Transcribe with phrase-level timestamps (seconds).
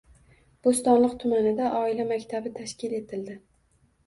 [0.67, 3.39] Bo‘stonliq tumanida “Oila maktabi” tashkil etildi